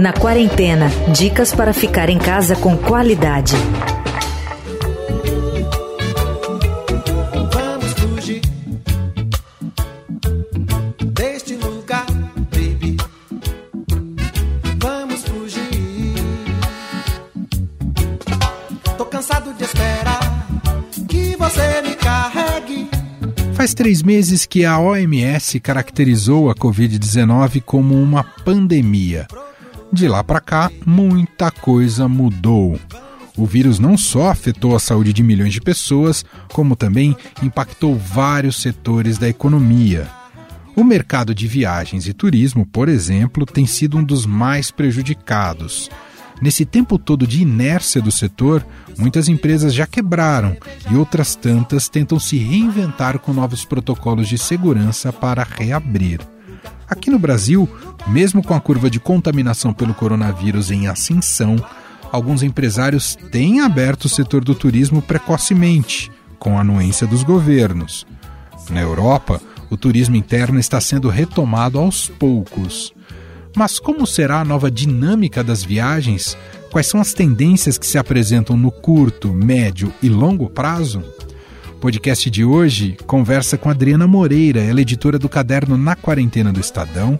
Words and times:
Na 0.00 0.12
quarentena, 0.12 0.88
dicas 1.12 1.54
para 1.54 1.72
ficar 1.72 2.10
em 2.10 2.18
casa 2.18 2.56
com 2.56 2.76
qualidade. 2.76 3.54
Três 23.80 24.02
meses 24.02 24.44
que 24.44 24.62
a 24.62 24.78
OMS 24.78 25.58
caracterizou 25.58 26.50
a 26.50 26.54
Covid-19 26.54 27.62
como 27.62 27.94
uma 27.94 28.22
pandemia. 28.22 29.26
De 29.90 30.06
lá 30.06 30.22
para 30.22 30.38
cá, 30.38 30.70
muita 30.84 31.50
coisa 31.50 32.06
mudou. 32.06 32.78
O 33.34 33.46
vírus 33.46 33.78
não 33.78 33.96
só 33.96 34.28
afetou 34.28 34.76
a 34.76 34.78
saúde 34.78 35.14
de 35.14 35.22
milhões 35.22 35.54
de 35.54 35.62
pessoas, 35.62 36.26
como 36.52 36.76
também 36.76 37.16
impactou 37.42 37.96
vários 37.96 38.60
setores 38.60 39.16
da 39.16 39.30
economia. 39.30 40.06
O 40.76 40.84
mercado 40.84 41.34
de 41.34 41.48
viagens 41.48 42.06
e 42.06 42.12
turismo, 42.12 42.66
por 42.66 42.86
exemplo, 42.86 43.46
tem 43.46 43.64
sido 43.64 43.96
um 43.96 44.04
dos 44.04 44.26
mais 44.26 44.70
prejudicados. 44.70 45.88
Nesse 46.40 46.64
tempo 46.64 46.98
todo 46.98 47.26
de 47.26 47.42
inércia 47.42 48.00
do 48.00 48.10
setor, 48.10 48.64
muitas 48.98 49.28
empresas 49.28 49.74
já 49.74 49.86
quebraram 49.86 50.56
e 50.90 50.96
outras 50.96 51.34
tantas 51.34 51.88
tentam 51.88 52.18
se 52.18 52.38
reinventar 52.38 53.18
com 53.18 53.32
novos 53.32 53.64
protocolos 53.64 54.26
de 54.26 54.38
segurança 54.38 55.12
para 55.12 55.44
reabrir. 55.44 56.20
Aqui 56.88 57.10
no 57.10 57.18
Brasil, 57.18 57.68
mesmo 58.08 58.42
com 58.42 58.54
a 58.54 58.60
curva 58.60 58.88
de 58.88 58.98
contaminação 58.98 59.72
pelo 59.72 59.94
coronavírus 59.94 60.70
em 60.70 60.88
ascensão, 60.88 61.56
alguns 62.10 62.42
empresários 62.42 63.16
têm 63.30 63.60
aberto 63.60 64.06
o 64.06 64.08
setor 64.08 64.42
do 64.42 64.54
turismo 64.54 65.02
precocemente, 65.02 66.10
com 66.38 66.56
a 66.56 66.62
anuência 66.62 67.06
dos 67.06 67.22
governos. 67.22 68.06
Na 68.70 68.80
Europa, 68.80 69.40
o 69.68 69.76
turismo 69.76 70.16
interno 70.16 70.58
está 70.58 70.80
sendo 70.80 71.08
retomado 71.08 71.78
aos 71.78 72.08
poucos. 72.08 72.92
Mas 73.56 73.78
como 73.78 74.06
será 74.06 74.40
a 74.40 74.44
nova 74.44 74.70
dinâmica 74.70 75.42
das 75.42 75.64
viagens? 75.64 76.36
Quais 76.70 76.86
são 76.86 77.00
as 77.00 77.12
tendências 77.12 77.76
que 77.76 77.86
se 77.86 77.98
apresentam 77.98 78.56
no 78.56 78.70
curto, 78.70 79.32
médio 79.32 79.92
e 80.02 80.08
longo 80.08 80.48
prazo? 80.48 81.02
podcast 81.80 82.28
de 82.28 82.44
hoje 82.44 82.94
conversa 83.06 83.56
com 83.56 83.70
Adriana 83.70 84.06
Moreira, 84.06 84.60
ela 84.60 84.80
é 84.80 84.82
editora 84.82 85.18
do 85.18 85.30
caderno 85.30 85.78
Na 85.78 85.96
Quarentena 85.96 86.52
do 86.52 86.60
Estadão 86.60 87.18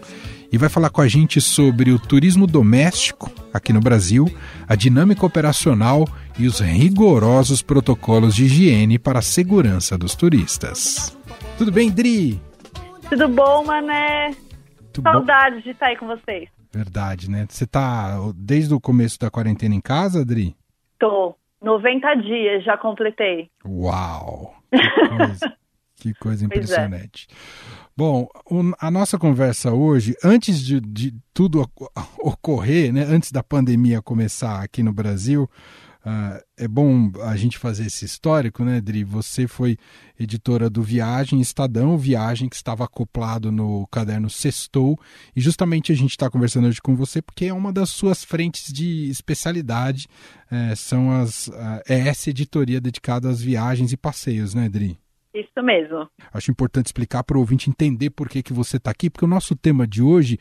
e 0.52 0.58
vai 0.58 0.68
falar 0.68 0.90
com 0.90 1.00
a 1.00 1.08
gente 1.08 1.40
sobre 1.40 1.90
o 1.92 1.98
turismo 1.98 2.46
doméstico 2.46 3.32
aqui 3.54 3.72
no 3.72 3.80
Brasil, 3.80 4.30
a 4.68 4.74
dinâmica 4.74 5.24
operacional 5.24 6.06
e 6.38 6.46
os 6.46 6.60
rigorosos 6.60 7.62
protocolos 7.62 8.34
de 8.34 8.44
higiene 8.44 8.98
para 8.98 9.20
a 9.20 9.22
segurança 9.22 9.96
dos 9.96 10.14
turistas. 10.14 11.16
Tudo 11.56 11.72
bem, 11.72 11.90
Dri? 11.90 12.40
Tudo 13.08 13.28
bom, 13.28 13.64
Mané? 13.64 14.32
Tudo 14.92 15.10
Saudades 15.10 15.58
bom? 15.58 15.64
de 15.64 15.70
estar 15.70 15.86
aí 15.86 15.96
com 15.96 16.06
vocês. 16.06 16.48
Verdade, 16.72 17.30
né? 17.30 17.46
Você 17.48 17.66
tá 17.66 18.16
desde 18.34 18.72
o 18.74 18.80
começo 18.80 19.18
da 19.18 19.30
quarentena 19.30 19.74
em 19.74 19.80
casa, 19.80 20.24
Dri? 20.24 20.54
Tô. 20.98 21.34
90 21.62 22.14
dias 22.16 22.64
já 22.64 22.76
completei. 22.76 23.50
Uau! 23.64 24.54
Que 26.00 26.14
coisa, 26.14 26.14
que 26.14 26.14
coisa 26.14 26.44
é. 26.44 26.46
impressionante. 26.46 27.28
É. 27.30 27.34
Bom, 27.94 28.26
a 28.80 28.90
nossa 28.90 29.18
conversa 29.18 29.72
hoje, 29.72 30.16
antes 30.24 30.64
de, 30.64 30.80
de, 30.80 31.14
tudo 31.34 31.62
ocorrer, 32.18 32.90
né, 32.90 33.02
antes 33.02 33.30
da 33.30 33.42
pandemia 33.42 34.00
começar 34.00 34.62
aqui 34.62 34.82
no 34.82 34.94
Brasil, 34.94 35.46
Uh, 36.04 36.42
é 36.56 36.66
bom 36.66 37.12
a 37.22 37.36
gente 37.36 37.58
fazer 37.58 37.86
esse 37.86 38.06
histórico, 38.06 38.64
né, 38.64 38.80
Dri? 38.80 39.04
Você 39.04 39.46
foi 39.46 39.76
editora 40.18 40.70
do 40.70 40.82
Viagem 40.82 41.40
Estadão, 41.40 41.98
Viagem 41.98 42.48
que 42.48 42.56
estava 42.56 42.84
acoplado 42.84 43.52
no 43.52 43.86
caderno 43.88 44.30
Sextou, 44.30 44.98
e 45.36 45.40
justamente 45.40 45.92
a 45.92 45.94
gente 45.94 46.12
está 46.12 46.30
conversando 46.30 46.68
hoje 46.68 46.80
com 46.80 46.96
você 46.96 47.20
porque 47.20 47.46
é 47.46 47.52
uma 47.52 47.72
das 47.72 47.90
suas 47.90 48.24
frentes 48.24 48.72
de 48.72 49.10
especialidade, 49.10 50.06
é, 50.50 50.74
são 50.74 51.12
as, 51.12 51.50
é 51.86 52.08
essa 52.08 52.30
editoria 52.30 52.80
dedicada 52.80 53.28
às 53.28 53.42
viagens 53.42 53.92
e 53.92 53.96
passeios, 53.96 54.54
né, 54.54 54.68
Dri? 54.68 54.98
Isso 55.34 55.62
mesmo. 55.62 56.08
Acho 56.32 56.50
importante 56.50 56.86
explicar 56.86 57.22
para 57.22 57.36
o 57.36 57.40
ouvinte 57.40 57.70
entender 57.70 58.10
por 58.10 58.28
que, 58.28 58.42
que 58.42 58.52
você 58.52 58.78
está 58.78 58.90
aqui, 58.90 59.08
porque 59.08 59.24
o 59.24 59.28
nosso 59.28 59.54
tema 59.54 59.86
de 59.86 60.02
hoje 60.02 60.38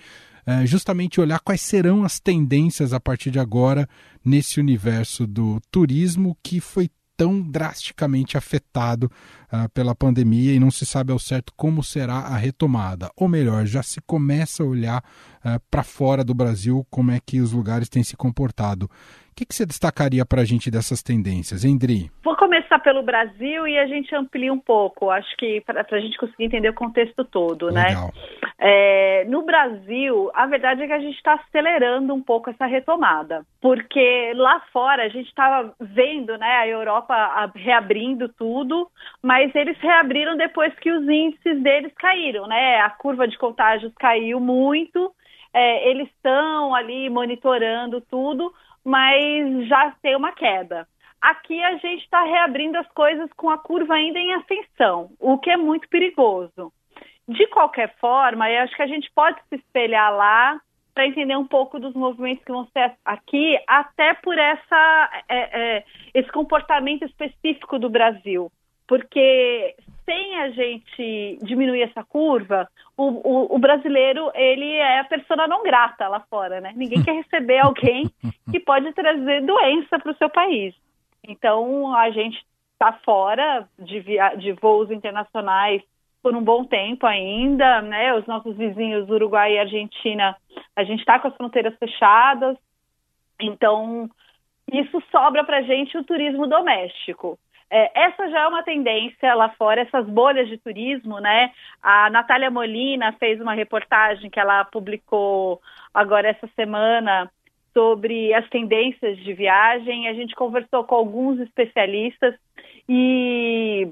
é, 0.50 0.66
justamente 0.66 1.22
olhar 1.22 1.40
quais 1.40 1.62
serão 1.62 2.04
as 2.04 2.20
tendências 2.20 2.92
a 2.92 3.00
partir 3.00 3.30
de 3.30 3.38
agora 3.38 3.88
nesse 4.26 4.60
universo 4.60 5.28
do 5.28 5.62
turismo 5.70 6.36
que 6.42 6.60
foi 6.60 6.90
tão 7.16 7.40
drasticamente 7.40 8.36
afetado 8.36 9.12
uh, 9.54 9.70
pela 9.74 9.94
pandemia 9.94 10.54
e 10.54 10.60
não 10.60 10.72
se 10.72 10.88
sabe 10.88 11.12
ao 11.12 11.20
certo 11.20 11.54
como 11.56 11.84
será 11.84 12.16
a 12.16 12.36
retomada. 12.36 13.12
Ou 13.16 13.28
melhor, 13.28 13.68
já 13.68 13.84
se 13.84 14.02
começa 14.02 14.64
a 14.64 14.66
olhar 14.66 15.04
uh, 15.46 15.62
para 15.70 15.84
fora 15.84 16.24
do 16.24 16.34
Brasil 16.34 16.84
como 16.90 17.12
é 17.12 17.20
que 17.20 17.42
os 17.42 17.52
lugares 17.52 17.88
têm 17.88 18.04
se 18.04 18.18
comportado 18.18 18.90
que, 19.40 19.46
que 19.46 19.56
você 19.56 19.66
destacaria 19.66 20.26
para 20.26 20.42
a 20.42 20.46
gente 20.46 20.70
dessas 20.70 21.02
tendências, 21.02 21.64
Endri? 21.64 22.12
Vou 22.24 22.36
começar 22.36 22.78
pelo 22.80 23.02
Brasil 23.02 23.66
e 23.66 23.78
a 23.80 23.88
gente 23.88 24.14
amplia 24.14 24.52
um 24.52 24.60
pouco, 24.60 25.10
acho 25.10 25.34
que 25.38 25.62
para 25.62 25.86
a 25.90 26.00
gente 26.00 26.18
conseguir 26.18 26.46
entender 26.46 26.70
o 26.70 26.74
contexto 26.74 27.24
todo, 27.24 27.72
né? 27.72 27.88
Legal. 27.88 28.06
né? 28.06 28.12
É, 28.60 29.26
no 29.30 29.44
Brasil, 29.44 30.30
a 30.34 30.46
verdade 30.46 30.84
é 30.84 30.88
que 30.88 30.94
a 30.94 31.00
gente 31.00 31.16
está 31.16 31.36
acelerando 31.36 32.14
um 32.14 32.22
pouco 32.22 32.50
essa 32.50 32.66
retomada, 32.66 33.46
porque 33.62 34.34
lá 34.36 34.62
fora 34.74 35.04
a 35.04 35.10
gente 35.10 35.28
estava 35.28 35.74
vendo 35.80 36.38
né, 36.38 36.58
a 36.58 36.68
Europa 36.68 37.50
reabrindo 37.56 38.28
tudo, 38.28 38.90
mas 39.24 39.56
eles 39.56 39.78
reabriram 39.80 40.36
depois 40.36 40.74
que 40.80 40.92
os 40.92 41.08
índices 41.08 41.62
deles 41.64 41.94
caíram, 41.98 42.46
né? 42.48 42.82
A 42.82 42.90
curva 42.90 43.26
de 43.26 43.38
contágios 43.38 43.94
caiu 43.98 44.42
muito, 44.42 45.14
é, 45.54 45.90
eles 45.90 46.10
estão 46.10 46.76
ali 46.76 47.10
monitorando 47.10 48.02
tudo, 48.02 48.54
mas 48.84 49.68
já 49.68 49.92
tem 50.02 50.16
uma 50.16 50.32
queda. 50.32 50.88
Aqui 51.22 51.62
a 51.62 51.78
gente 51.78 52.04
está 52.04 52.24
reabrindo 52.24 52.78
as 52.78 52.88
coisas 52.90 53.30
com 53.34 53.50
a 53.50 53.58
curva 53.58 53.94
ainda 53.94 54.20
em 54.20 54.34
ascensão, 54.34 55.12
o 55.20 55.38
que 55.38 55.50
é 55.50 55.58
muito 55.58 55.88
perigoso. 55.90 56.72
De 57.28 57.46
qualquer 57.48 57.94
forma, 57.98 58.50
eu 58.50 58.64
acho 58.64 58.76
que 58.76 58.82
a 58.82 58.88
gente 58.88 59.12
pode 59.14 59.40
se 59.50 59.56
espelhar 59.56 60.16
lá 60.16 60.60
para 60.94 61.08
entender 61.08 61.38
um 61.38 61.46
pouco 61.46 61.80
dos 61.80 61.94
movimentos 61.94 62.44
que 62.44 62.52
vão 62.52 62.68
ser 62.74 62.94
aqui, 63.06 63.58
até 63.68 64.14
por 64.16 64.38
essa, 64.38 65.24
é, 65.30 65.78
é, 65.78 65.84
esse 66.14 66.30
comportamento 66.32 67.06
específico 67.06 67.78
do 67.78 67.90
Brasil. 67.90 68.52
Porque 68.88 69.76
sem 70.10 70.40
a 70.40 70.50
gente 70.50 71.38
diminuir 71.44 71.84
essa 71.84 72.04
curva, 72.04 72.68
o, 72.98 73.04
o, 73.04 73.56
o, 73.56 73.60
brasileiro 73.60 74.32
ele 74.34 74.74
é 74.74 75.02
a 75.02 75.04
persona 75.04 75.48
não 75.48 75.62
grata 75.62 76.08
lá 76.08 76.20
fora, 76.22 76.60
né? 76.60 76.74
Ninguém 76.76 77.04
quer 77.04 77.14
receber 77.14 77.60
alguém 77.60 78.10
que 78.50 78.60
pode 78.60 78.92
trazer 78.94 79.46
doença 79.46 80.00
para 80.00 80.12
o 80.12 80.18
seu 80.18 80.28
país. 80.28 80.74
Então 81.24 81.96
a 81.96 82.10
gente 82.10 82.44
está 82.74 82.94
fora 83.06 83.70
de, 83.78 84.00
via 84.00 84.34
de 84.34 84.52
voos 84.54 84.90
internacionais 84.90 85.84
por 86.24 86.36
um 86.36 86.44
bom 86.44 86.66
tempo 86.66 87.06
ainda, 87.06 87.84
né? 87.84 88.16
Os 88.16 88.26
nossos 88.26 88.58
vizinhos 88.58 89.08
Uruguai 89.08 89.54
e 89.54 89.60
Argentina, 89.60 90.36
a 90.76 90.84
gente 90.84 91.02
está 91.02 91.20
com 91.20 91.28
as 91.28 91.36
fronteiras 91.36 91.78
fechadas, 91.78 92.58
então 93.40 94.10
isso 94.74 95.04
sobra 95.12 95.44
para 95.44 95.62
gente 95.62 95.96
o 96.00 96.04
turismo 96.04 96.48
doméstico. 96.48 97.38
É, 97.72 97.92
essa 98.06 98.30
já 98.30 98.42
é 98.42 98.48
uma 98.48 98.64
tendência 98.64 99.34
lá 99.36 99.50
fora, 99.50 99.82
essas 99.82 100.08
bolhas 100.08 100.48
de 100.48 100.58
turismo, 100.58 101.20
né? 101.20 101.52
A 101.82 102.10
Natália 102.10 102.50
Molina 102.50 103.14
fez 103.14 103.40
uma 103.40 103.54
reportagem 103.54 104.30
que 104.30 104.40
ela 104.40 104.66
publicou 104.66 105.62
agora 105.94 106.30
essa 106.30 106.48
semana 106.56 107.32
sobre 107.74 108.34
as 108.34 108.50
tendências 108.50 109.18
de 109.20 109.34
viagem. 109.34 110.08
A 110.08 110.14
gente 110.14 110.36
conversou 110.36 110.84
com 110.84 110.96
alguns 110.96 111.40
especialistas 111.40 112.34
e 112.88 113.88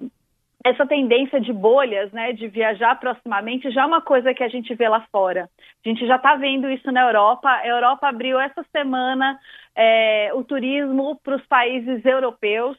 essa 0.66 0.86
tendência 0.86 1.40
de 1.40 1.54
bolhas, 1.54 2.12
né, 2.12 2.34
de 2.34 2.48
viajar 2.48 3.00
proximamente, 3.00 3.72
já 3.72 3.84
é 3.84 3.86
uma 3.86 4.02
coisa 4.02 4.34
que 4.34 4.44
a 4.44 4.50
gente 4.50 4.74
vê 4.74 4.90
lá 4.90 5.06
fora. 5.12 5.50
A 5.86 5.90
gente 5.90 6.06
já 6.06 6.16
está 6.18 6.36
vendo 6.36 6.70
isso 6.70 6.92
na 6.92 7.02
Europa. 7.02 7.50
A 7.50 7.68
Europa 7.68 8.08
abriu 8.08 8.40
essa 8.40 8.66
semana 8.72 9.40
é, 9.76 10.32
o 10.34 10.44
turismo 10.44 11.16
para 11.24 11.36
os 11.36 11.46
países 11.46 12.04
europeus. 12.04 12.78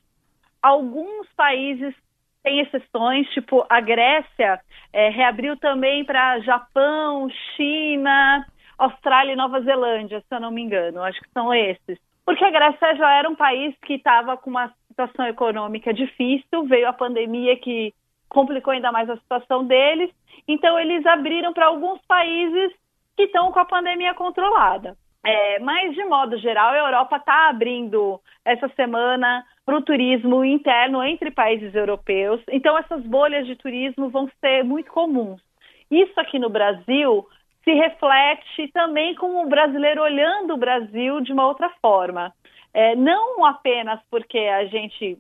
Alguns 0.63 1.29
países 1.37 1.95
têm 2.43 2.61
exceções, 2.61 3.29
tipo 3.31 3.65
a 3.69 3.81
Grécia 3.81 4.61
é, 4.93 5.09
reabriu 5.11 5.57
também 5.57 6.05
para 6.05 6.41
Japão, 6.41 7.29
China, 7.57 8.47
Austrália 8.79 9.33
e 9.33 9.37
Nova 9.37 9.61
Zelândia, 9.61 10.21
se 10.21 10.35
eu 10.35 10.41
não 10.41 10.51
me 10.51 10.63
engano. 10.63 11.03
Acho 11.03 11.21
que 11.21 11.31
são 11.33 11.53
esses. 11.53 11.99
Porque 12.25 12.45
a 12.45 12.51
Grécia 12.51 12.95
já 12.97 13.11
era 13.15 13.29
um 13.29 13.35
país 13.35 13.75
que 13.85 13.95
estava 13.95 14.37
com 14.37 14.51
uma 14.51 14.73
situação 14.89 15.27
econômica 15.27 15.93
difícil, 15.95 16.65
veio 16.65 16.89
a 16.89 16.93
pandemia 16.93 17.57
que 17.57 17.93
complicou 18.29 18.73
ainda 18.73 18.93
mais 18.93 19.09
a 19.09 19.17
situação 19.17 19.65
deles. 19.65 20.11
Então, 20.47 20.79
eles 20.79 21.05
abriram 21.07 21.53
para 21.53 21.67
alguns 21.67 22.01
países 22.07 22.73
que 23.17 23.25
estão 23.25 23.51
com 23.51 23.59
a 23.59 23.65
pandemia 23.65 24.15
controlada. 24.15 24.97
É, 25.25 25.59
mas, 25.59 25.95
de 25.95 26.05
modo 26.05 26.39
geral, 26.39 26.71
a 26.71 26.79
Europa 26.79 27.17
está 27.17 27.49
abrindo 27.49 28.21
essa 28.45 28.69
semana 28.71 29.45
para 29.69 29.77
o 29.77 29.83
turismo 29.83 30.43
interno 30.47 31.05
entre 31.05 31.31
países 31.31 31.75
europeus. 31.75 32.41
Então, 32.51 32.79
essas 32.79 33.03
bolhas 33.03 33.47
de 33.47 33.55
turismo 33.55 34.09
vão 34.09 34.27
ser 34.41 34.65
muito 34.65 34.91
comuns. 34.91 35.43
Isso 35.91 36.19
aqui 36.19 36.39
no 36.39 36.49
Brasil 36.49 37.29
se 37.65 37.75
reflete 37.75 38.69
também 38.73 39.15
com 39.15 39.45
o 39.45 39.47
brasileiro 39.47 40.01
olhando 40.03 40.55
o 40.55 40.57
Brasil 40.57 41.21
de 41.21 41.35
uma 41.35 41.47
outra 41.47 41.69
forma. 41.83 42.33
É, 42.73 42.97
não 42.97 43.45
apenas 43.45 44.01
porque 44.11 44.39
a 44.39 44.65
gente 44.65 45.19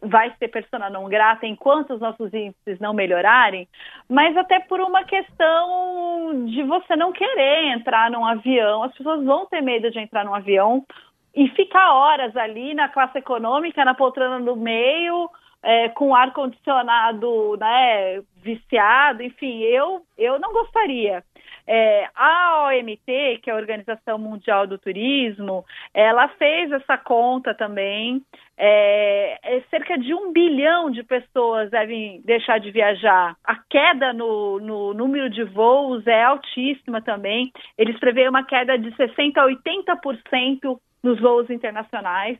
vai 0.00 0.32
ser 0.38 0.46
persona 0.46 0.88
não 0.88 1.08
grata 1.08 1.44
enquanto 1.44 1.94
os 1.94 2.00
nossos 2.00 2.32
índices 2.32 2.78
não 2.78 2.94
melhorarem, 2.94 3.66
mas 4.08 4.36
até 4.36 4.60
por 4.60 4.80
uma 4.80 5.02
questão 5.02 6.44
de 6.46 6.62
você 6.62 6.94
não 6.94 7.10
querer 7.10 7.72
entrar 7.72 8.08
num 8.08 8.24
avião. 8.24 8.84
As 8.84 8.92
pessoas 8.92 9.24
vão 9.24 9.46
ter 9.46 9.60
medo 9.60 9.90
de 9.90 9.98
entrar 9.98 10.24
num 10.24 10.34
avião 10.34 10.86
e 11.34 11.48
ficar 11.50 11.92
horas 11.92 12.36
ali 12.36 12.74
na 12.74 12.88
classe 12.88 13.18
econômica, 13.18 13.84
na 13.84 13.94
poltrona 13.94 14.38
no 14.38 14.56
meio, 14.56 15.30
é, 15.62 15.88
com 15.90 16.14
ar 16.14 16.32
condicionado, 16.32 17.56
né, 17.58 18.20
viciado, 18.42 19.22
enfim, 19.22 19.60
eu 19.60 20.02
eu 20.16 20.38
não 20.38 20.52
gostaria. 20.52 21.22
É, 21.66 22.08
a 22.16 22.66
OMT, 22.66 23.40
que 23.42 23.48
é 23.48 23.52
a 23.52 23.56
Organização 23.56 24.18
Mundial 24.18 24.66
do 24.66 24.76
Turismo, 24.76 25.64
ela 25.94 26.26
fez 26.30 26.72
essa 26.72 26.98
conta 26.98 27.54
também. 27.54 28.22
É, 28.58 29.38
é, 29.42 29.60
cerca 29.70 29.96
de 29.96 30.12
um 30.12 30.32
bilhão 30.32 30.90
de 30.90 31.04
pessoas 31.04 31.70
devem 31.70 32.20
deixar 32.24 32.58
de 32.58 32.72
viajar. 32.72 33.36
A 33.44 33.54
queda 33.70 34.12
no, 34.12 34.58
no 34.58 34.92
número 34.92 35.30
de 35.30 35.44
voos 35.44 36.04
é 36.06 36.24
altíssima 36.24 37.00
também. 37.00 37.52
Eles 37.78 37.98
preveem 38.00 38.28
uma 38.28 38.44
queda 38.44 38.76
de 38.76 38.90
60% 38.90 39.36
a 39.36 39.46
80% 39.46 40.76
nos 41.02 41.20
voos 41.20 41.48
internacionais. 41.50 42.38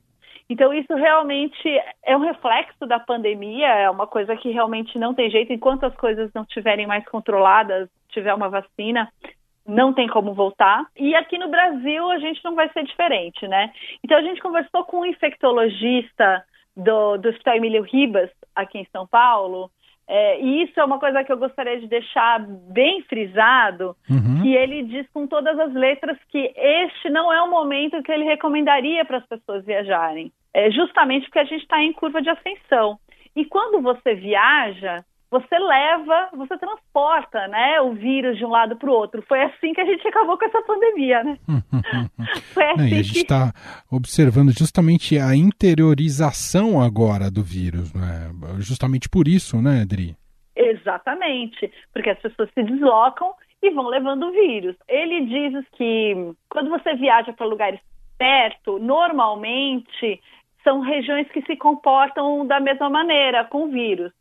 Então, 0.49 0.75
isso 0.75 0.93
realmente 0.95 1.69
é 2.05 2.17
um 2.17 2.21
reflexo 2.21 2.85
da 2.87 2.99
pandemia, 2.99 3.69
é 3.69 3.89
uma 3.89 4.07
coisa 4.07 4.37
que 4.37 4.51
realmente 4.51 4.99
não 4.99 5.15
tem 5.15 5.31
jeito. 5.31 5.53
Enquanto 5.53 5.85
as 5.85 5.95
coisas 5.95 6.31
não 6.35 6.43
estiverem 6.43 6.87
mais 6.87 7.05
controladas, 7.09 7.89
tiver 8.09 8.35
uma 8.35 8.49
vacina, 8.49 9.09
não 9.67 9.93
tem 9.93 10.09
como 10.09 10.35
voltar. 10.35 10.87
E 10.97 11.15
aqui 11.15 11.39
no 11.39 11.49
Brasil 11.49 12.11
a 12.11 12.19
gente 12.19 12.45
não 12.45 12.57
vai 12.57 12.69
ser 12.73 12.83
diferente, 12.83 13.47
né? 13.47 13.73
Então, 14.03 14.19
a 14.19 14.23
gente 14.23 14.41
conversou 14.41 14.85
com 14.85 15.01
um 15.01 15.07
infectologista 15.07 16.45
do, 16.77 17.17
do 17.19 17.29
Hospital 17.29 17.55
Emílio 17.55 17.83
Ribas, 17.83 18.31
aqui 18.55 18.79
em 18.79 18.89
São 18.91 19.07
Paulo, 19.07 19.71
é, 20.13 20.41
e 20.41 20.65
isso 20.65 20.79
é 20.81 20.85
uma 20.85 20.99
coisa 20.99 21.23
que 21.23 21.33
eu 21.33 21.39
gostaria 21.39 21.81
de 21.81 21.87
deixar 21.87 22.45
bem 22.73 23.01
frisado, 23.03 23.97
uhum. 24.11 24.43
que 24.43 24.55
ele 24.55 24.83
diz 24.83 25.09
com 25.13 25.27
todas 25.27 25.59
as 25.59 25.73
letras 25.73 26.19
que 26.29 26.53
este 26.57 27.09
não 27.11 27.33
é 27.33 27.41
o 27.43 27.51
momento 27.51 28.03
que 28.03 28.11
ele 28.11 28.25
recomendaria 28.25 29.05
para 29.05 29.19
as 29.19 29.27
pessoas 29.27 29.65
viajarem 29.65 30.33
é 30.53 30.71
justamente 30.71 31.25
porque 31.25 31.39
a 31.39 31.45
gente 31.45 31.63
está 31.63 31.83
em 31.83 31.93
curva 31.93 32.21
de 32.21 32.31
ascensão. 32.31 32.99
E 33.35 33.45
quando 33.45 33.81
você 33.81 34.15
viaja, 34.15 35.05
você 35.31 35.59
leva, 35.59 36.29
você 36.35 36.59
transporta, 36.59 37.47
né, 37.49 37.81
o 37.81 37.93
vírus 37.93 38.37
de 38.37 38.45
um 38.45 38.49
lado 38.49 38.77
para 38.77 38.91
o 38.91 38.93
outro. 38.93 39.23
Foi 39.29 39.41
assim 39.43 39.73
que 39.73 39.81
a 39.81 39.85
gente 39.85 40.07
acabou 40.09 40.37
com 40.37 40.45
essa 40.45 40.61
pandemia, 40.63 41.23
né? 41.23 41.39
Foi 42.53 42.65
assim 42.65 42.89
e 42.89 42.95
a 42.99 43.03
gente 43.03 43.19
está 43.19 43.53
que... 43.53 43.95
observando 43.95 44.51
justamente 44.51 45.19
a 45.19 45.37
interiorização 45.37 46.83
agora 46.83 47.31
do 47.31 47.43
vírus, 47.43 47.95
né? 47.95 48.31
Justamente 48.59 49.09
por 49.09 49.29
isso, 49.29 49.63
né, 49.63 49.83
Adri? 49.83 50.17
Exatamente, 50.57 51.73
porque 51.93 52.11
as 52.11 52.19
pessoas 52.19 52.51
se 52.53 52.63
deslocam 52.65 53.33
e 53.63 53.71
vão 53.71 53.87
levando 53.87 54.27
o 54.27 54.33
vírus. 54.33 54.75
Ele 54.89 55.27
diz 55.27 55.65
que 55.77 56.35
quando 56.49 56.71
você 56.71 56.95
viaja 56.97 57.33
para 57.33 57.47
lugares 57.47 57.81
perto, 58.19 58.79
normalmente 58.79 60.21
são 60.65 60.81
regiões 60.81 61.29
que 61.31 61.43
se 61.43 61.57
comportam 61.57 62.47
da 62.47 62.61
mesma 62.61 62.91
maneira 62.91 63.45
com 63.45 63.65
o 63.65 63.71
vírus. 63.71 64.13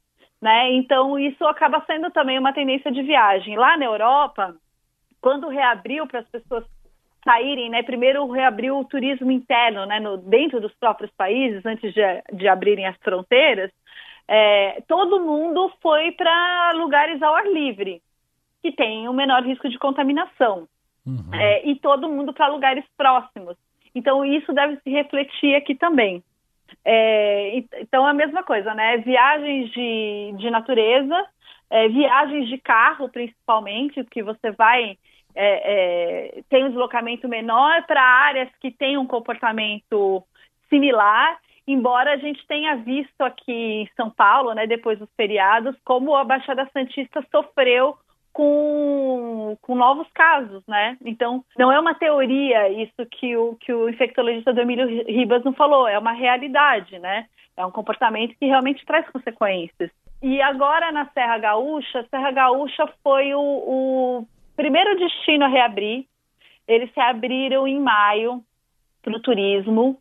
Né? 0.42 0.74
Então, 0.74 1.20
isso 1.20 1.46
acaba 1.46 1.84
sendo 1.86 2.10
também 2.12 2.40
uma 2.40 2.54
tendência 2.54 2.92
de 2.92 3.02
viagem. 3.02 3.58
Lá 3.58 3.76
na 3.78 3.86
Europa, 3.86 4.56
quando 5.22 5.50
reabriu 5.50 6.08
para 6.08 6.20
as 6.20 6.30
pessoas 6.30 6.66
saírem, 7.24 7.70
né? 7.70 7.84
Primeiro 7.84 8.26
reabriu 8.32 8.80
o 8.80 8.86
turismo 8.86 9.32
interno, 9.32 9.86
né? 9.86 10.00
No, 10.00 10.18
dentro 10.18 10.62
dos 10.62 10.74
próprios 10.76 11.12
países, 11.12 11.66
antes 11.66 11.94
de, 11.94 12.02
de 12.34 12.48
abrirem 12.48 12.88
as 12.88 12.96
fronteiras, 12.98 13.72
é, 14.28 14.82
todo 14.88 15.20
mundo 15.20 15.72
foi 15.82 16.12
para 16.12 16.72
lugares 16.76 17.22
ao 17.22 17.36
ar 17.36 17.46
livre, 17.46 18.02
que 18.62 18.72
tem 18.72 19.10
um 19.10 19.14
menor 19.14 19.44
risco 19.44 19.68
de 19.68 19.78
contaminação. 19.78 20.68
Uhum. 21.06 21.34
É, 21.34 21.68
e 21.68 21.76
todo 21.76 22.10
mundo 22.10 22.34
para 22.34 22.48
lugares 22.48 22.86
próximos. 22.96 23.58
Então, 23.94 24.24
isso 24.24 24.54
deve 24.54 24.78
se 24.78 24.90
refletir 24.90 25.56
aqui 25.56 25.76
também. 25.76 26.24
É, 26.84 27.58
então, 27.82 28.08
é 28.08 28.12
a 28.12 28.14
mesma 28.14 28.44
coisa, 28.44 28.74
né? 28.74 28.98
Viagens 28.98 29.70
de, 29.72 30.34
de 30.38 30.50
natureza, 30.50 31.26
é, 31.70 31.88
viagens 31.88 32.48
de 32.48 32.58
carro, 32.58 33.10
principalmente, 33.10 34.04
que 34.06 34.24
você 34.24 34.52
vai. 34.52 34.98
É, 35.36 36.40
é 36.40 36.42
tem 36.50 36.66
um 36.66 36.70
deslocamento 36.70 37.28
menor 37.28 37.86
para 37.86 38.02
áreas 38.02 38.50
que 38.60 38.72
têm 38.72 38.98
um 38.98 39.06
comportamento 39.06 40.24
similar, 40.70 41.38
embora 41.68 42.14
a 42.14 42.18
gente 42.18 42.46
tenha 42.48 42.76
visto 42.78 43.22
aqui 43.22 43.52
em 43.84 43.90
São 43.96 44.10
Paulo, 44.10 44.54
né, 44.54 44.66
depois 44.66 44.98
dos 44.98 45.10
feriados, 45.16 45.76
como 45.86 46.16
a 46.16 46.24
Baixada 46.24 46.68
Santista 46.74 47.24
sofreu 47.32 47.96
com, 48.40 49.58
com 49.62 49.76
novos 49.76 50.08
casos, 50.14 50.64
né? 50.66 50.96
Então, 51.04 51.44
não 51.58 51.70
é 51.70 51.78
uma 51.78 51.94
teoria 51.94 52.70
isso 52.70 53.06
que 53.12 53.36
o, 53.36 53.56
que 53.56 53.74
o 53.74 53.90
infectologista 53.90 54.54
do 54.54 54.62
Emílio 54.62 54.88
Ribas 55.06 55.44
não 55.44 55.52
falou, 55.52 55.90
é 55.90 56.00
uma 56.00 56.14
realidade, 56.14 56.98
né? 57.00 57.26
É 57.58 57.66
um 57.66 57.72
comportamento 57.72 58.34
que 58.40 58.46
realmente 58.46 58.86
traz 58.86 59.06
consequências. 59.10 59.92
E 60.24 60.42
agora 60.42 60.90
na 60.94 61.06
Serra 61.08 61.38
Gaúcha, 61.38 62.06
Serra 62.10 62.32
Gaúcha 62.32 62.88
foi 63.04 63.34
o, 63.34 63.42
o 63.42 64.28
primeiro 64.56 64.98
destino 64.98 65.44
a 65.44 65.50
reabrir. 65.50 66.06
Eles 66.66 66.90
se 66.94 67.00
abriram 67.02 67.68
em 67.68 67.78
maio 67.78 68.42
para 69.02 69.18
o 69.18 69.22
turismo, 69.22 69.98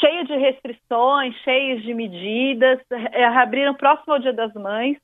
cheio 0.00 0.24
de 0.26 0.36
restrições, 0.36 1.34
cheios 1.42 1.82
de 1.82 1.92
medidas, 1.92 2.78
reabriram 3.12 3.74
próximo 3.74 4.12
ao 4.12 4.20
Dia 4.20 4.32
das 4.32 4.54
Mães. 4.54 4.96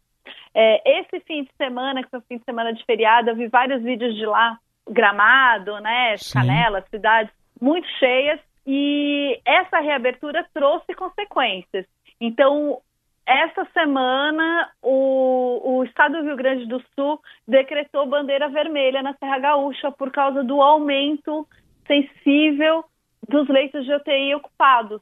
É, 0.54 1.00
esse 1.00 1.20
fim 1.20 1.44
de 1.44 1.50
semana, 1.56 2.02
que 2.02 2.10
foi 2.10 2.18
o 2.18 2.24
fim 2.28 2.38
de 2.38 2.44
semana 2.44 2.72
de 2.72 2.84
feriado, 2.84 3.30
eu 3.30 3.36
vi 3.36 3.48
vários 3.48 3.82
vídeos 3.82 4.14
de 4.14 4.26
lá, 4.26 4.58
Gramado, 4.88 5.78
né, 5.80 6.16
Canela, 6.32 6.84
cidades 6.90 7.32
muito 7.60 7.86
cheias, 7.98 8.40
e 8.66 9.40
essa 9.44 9.78
reabertura 9.80 10.46
trouxe 10.52 10.94
consequências. 10.94 11.86
Então, 12.20 12.80
essa 13.26 13.64
semana, 13.72 14.70
o, 14.82 15.76
o 15.78 15.84
estado 15.84 16.18
do 16.18 16.24
Rio 16.24 16.36
Grande 16.36 16.66
do 16.66 16.82
Sul 16.94 17.20
decretou 17.46 18.06
bandeira 18.06 18.48
vermelha 18.48 19.02
na 19.02 19.14
Serra 19.14 19.38
Gaúcha 19.38 19.92
por 19.92 20.10
causa 20.10 20.42
do 20.42 20.60
aumento 20.60 21.46
sensível 21.86 22.84
dos 23.28 23.48
leitos 23.48 23.84
de 23.84 23.94
UTI 23.94 24.34
ocupados. 24.34 25.00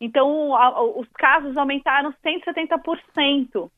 Então, 0.00 0.54
a, 0.54 0.82
os 0.82 1.08
casos 1.14 1.56
aumentaram 1.56 2.12
170%. 2.24 3.70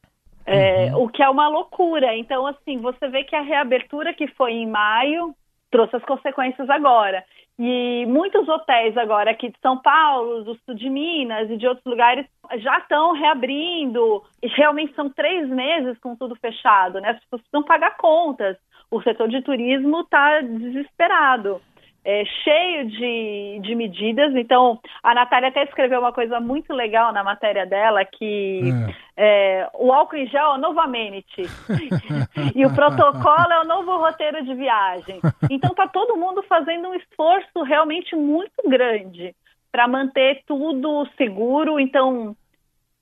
É, 0.46 0.94
uhum. 0.94 1.02
O 1.02 1.08
que 1.08 1.22
é 1.22 1.28
uma 1.28 1.48
loucura. 1.48 2.16
Então, 2.16 2.46
assim, 2.46 2.78
você 2.78 3.08
vê 3.08 3.24
que 3.24 3.34
a 3.34 3.42
reabertura 3.42 4.14
que 4.14 4.28
foi 4.28 4.52
em 4.52 4.66
maio 4.66 5.34
trouxe 5.70 5.96
as 5.96 6.04
consequências 6.04 6.70
agora. 6.70 7.24
E 7.58 8.04
muitos 8.06 8.46
hotéis 8.48 8.96
agora 8.96 9.30
aqui 9.30 9.48
de 9.48 9.58
São 9.60 9.78
Paulo, 9.78 10.44
do 10.44 10.54
sul 10.64 10.74
de 10.74 10.88
Minas 10.88 11.50
e 11.50 11.56
de 11.56 11.66
outros 11.66 11.86
lugares 11.86 12.26
já 12.58 12.78
estão 12.78 13.12
reabrindo. 13.12 14.22
E 14.42 14.46
realmente 14.46 14.94
são 14.94 15.10
três 15.10 15.48
meses 15.48 15.98
com 15.98 16.14
tudo 16.14 16.36
fechado, 16.36 17.00
né? 17.00 17.10
As 17.10 17.20
pessoas 17.20 17.42
precisam 17.42 17.62
pagar 17.64 17.96
contas. 17.96 18.56
O 18.90 19.02
setor 19.02 19.28
de 19.28 19.42
turismo 19.42 20.02
está 20.02 20.40
desesperado 20.42 21.60
é, 22.06 22.24
cheio 22.24 22.86
de, 22.86 23.58
de 23.62 23.74
medidas. 23.74 24.32
Então, 24.36 24.78
a 25.02 25.12
Natália 25.12 25.48
até 25.48 25.64
escreveu 25.64 25.98
uma 25.98 26.12
coisa 26.12 26.38
muito 26.38 26.72
legal 26.72 27.12
na 27.12 27.24
matéria 27.24 27.66
dela, 27.66 28.04
que 28.04 28.60
é. 29.16 29.62
É, 29.62 29.70
o 29.74 29.92
álcool 29.92 30.16
em 30.16 30.28
gel 30.28 30.52
é 30.52 30.54
o 30.54 30.58
novo 30.58 30.78
amenity. 30.78 31.42
e 32.54 32.64
o 32.64 32.72
protocolo 32.72 33.52
é 33.52 33.60
o 33.60 33.66
novo 33.66 33.96
roteiro 33.96 34.44
de 34.44 34.54
viagem. 34.54 35.20
Então, 35.50 35.70
está 35.70 35.88
todo 35.88 36.16
mundo 36.16 36.44
fazendo 36.44 36.88
um 36.88 36.94
esforço 36.94 37.62
realmente 37.64 38.14
muito 38.14 38.68
grande 38.68 39.34
para 39.72 39.88
manter 39.88 40.44
tudo 40.46 41.08
seguro. 41.16 41.80
Então, 41.80 42.36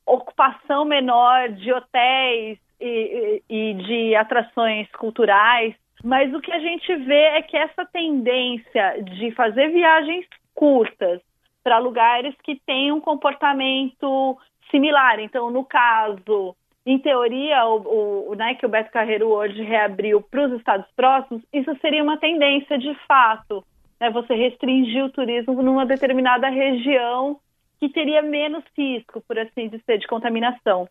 ocupação 0.06 0.86
menor 0.86 1.50
de 1.50 1.70
hotéis 1.70 2.58
e, 2.80 3.42
e, 3.50 3.70
e 3.70 3.74
de 3.74 4.16
atrações 4.16 4.90
culturais 4.92 5.74
mas 6.04 6.34
o 6.34 6.40
que 6.40 6.52
a 6.52 6.58
gente 6.58 6.94
vê 6.96 7.22
é 7.30 7.40
que 7.40 7.56
essa 7.56 7.86
tendência 7.86 9.02
de 9.02 9.30
fazer 9.30 9.68
viagens 9.68 10.26
curtas 10.54 11.18
para 11.62 11.78
lugares 11.78 12.34
que 12.42 12.60
têm 12.66 12.92
um 12.92 13.00
comportamento 13.00 14.38
similar. 14.70 15.18
Então, 15.18 15.50
no 15.50 15.64
caso 15.64 16.54
em 16.84 16.98
teoria, 16.98 17.64
o, 17.64 18.32
o, 18.32 18.34
né, 18.34 18.54
que 18.54 18.66
o 18.66 18.68
Beto 18.68 18.92
Carreiro 18.92 19.28
hoje 19.28 19.62
reabriu 19.62 20.20
para 20.20 20.46
os 20.46 20.52
estados 20.52 20.86
próximos, 20.94 21.42
isso 21.50 21.74
seria 21.80 22.02
uma 22.02 22.18
tendência 22.18 22.76
de 22.76 22.94
fato, 23.08 23.64
né, 23.98 24.10
você 24.10 24.34
restringir 24.34 25.02
o 25.02 25.10
turismo 25.10 25.62
numa 25.62 25.86
determinada 25.86 26.50
região 26.50 27.40
que 27.80 27.88
teria 27.88 28.20
menos 28.20 28.62
risco, 28.76 29.22
por 29.26 29.38
assim 29.38 29.70
dizer, 29.70 29.96
de 29.96 30.06
contaminação. 30.06 30.86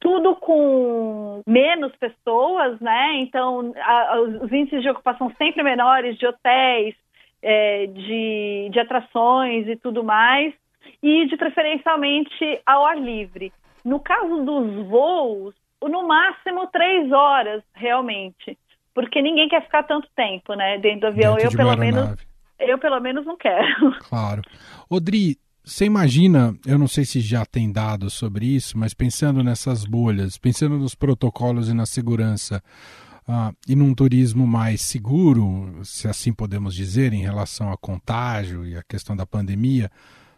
Tudo 0.00 0.36
com 0.36 1.42
menos 1.46 1.92
pessoas, 1.96 2.78
né? 2.80 3.20
Então, 3.20 3.72
a, 3.76 4.20
os 4.20 4.52
índices 4.52 4.82
de 4.82 4.90
ocupação 4.90 5.32
sempre 5.36 5.62
menores 5.62 6.16
de 6.16 6.26
hotéis, 6.26 6.94
é, 7.42 7.86
de, 7.86 8.68
de 8.70 8.78
atrações 8.80 9.66
e 9.66 9.76
tudo 9.76 10.04
mais, 10.04 10.54
e 11.02 11.26
de 11.26 11.36
preferencialmente 11.36 12.60
ao 12.64 12.84
ar 12.86 12.98
livre. 12.98 13.52
No 13.84 14.00
caso 14.00 14.44
dos 14.44 14.86
voos, 14.86 15.54
no 15.82 16.06
máximo 16.06 16.66
três 16.68 17.10
horas, 17.12 17.62
realmente. 17.74 18.58
Porque 18.94 19.22
ninguém 19.22 19.48
quer 19.48 19.62
ficar 19.62 19.84
tanto 19.84 20.08
tempo, 20.16 20.54
né, 20.54 20.78
dentro 20.78 21.00
do 21.00 21.06
avião. 21.08 21.36
Dentro 21.36 21.52
eu, 21.52 21.56
pelo 21.56 21.76
menos, 21.76 22.26
eu, 22.58 22.78
pelo 22.78 23.00
menos, 23.00 23.24
não 23.24 23.36
quero. 23.36 23.92
Claro. 24.08 24.42
Odri, 24.90 25.36
você 25.68 25.84
imagina, 25.84 26.56
eu 26.64 26.78
não 26.78 26.88
sei 26.88 27.04
se 27.04 27.20
já 27.20 27.44
tem 27.44 27.70
dados 27.70 28.14
sobre 28.14 28.46
isso, 28.46 28.78
mas 28.78 28.94
pensando 28.94 29.44
nessas 29.44 29.84
bolhas, 29.84 30.38
pensando 30.38 30.78
nos 30.78 30.94
protocolos 30.94 31.68
e 31.68 31.74
na 31.74 31.84
segurança, 31.84 32.62
uh, 33.28 33.54
e 33.68 33.76
num 33.76 33.94
turismo 33.94 34.46
mais 34.46 34.80
seguro, 34.80 35.78
se 35.84 36.08
assim 36.08 36.32
podemos 36.32 36.74
dizer, 36.74 37.12
em 37.12 37.20
relação 37.20 37.70
a 37.70 37.76
contágio 37.76 38.66
e 38.66 38.78
a 38.78 38.82
questão 38.82 39.14
da 39.14 39.26
pandemia, 39.26 39.90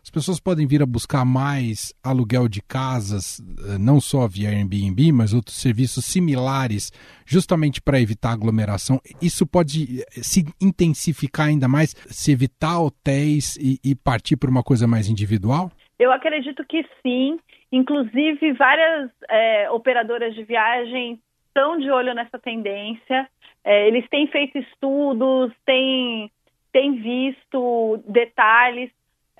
as 0.03 0.11
pessoas 0.11 0.41
podem 0.41 0.67
vir 0.67 0.83
a 0.83 0.87
buscar 0.87 1.25
mais 1.25 1.93
aluguel 2.03 2.49
de 2.49 2.63
casas, 2.63 3.39
eh, 3.41 3.79
não 3.79 4.01
só 4.01 4.27
via 4.27 4.49
Airbnb, 4.49 5.13
mas 5.13 5.35
outros 5.35 5.61
serviços 5.61 6.05
similares, 6.05 6.91
justamente 7.27 7.83
para 7.83 8.01
evitar 8.01 8.33
aglomeração. 8.33 8.99
Isso 9.21 9.47
pode 9.47 10.01
eh, 10.01 10.05
se 10.23 10.45
intensificar 10.61 11.49
ainda 11.49 11.69
mais, 11.69 11.95
se 12.09 12.33
evitar 12.33 12.81
hotéis 12.81 13.57
e, 13.57 13.79
e 13.85 13.95
partir 13.95 14.37
para 14.37 14.51
uma 14.51 14.63
coisa 14.63 14.87
mais 14.87 15.09
individual? 15.09 15.71
Eu 15.99 16.11
acredito 16.11 16.65
que 16.65 16.83
sim. 17.03 17.39
Inclusive, 17.71 18.53
várias 18.55 19.11
é, 19.29 19.71
operadoras 19.71 20.35
de 20.35 20.43
viagem 20.43 21.21
estão 21.47 21.79
de 21.79 21.91
olho 21.91 22.15
nessa 22.15 22.39
tendência. 22.39 23.29
É, 23.63 23.87
eles 23.87 24.09
têm 24.09 24.27
feito 24.29 24.59
estudos, 24.59 25.53
têm, 25.67 26.31
têm 26.73 26.97
visto 27.03 28.03
detalhes 28.09 28.91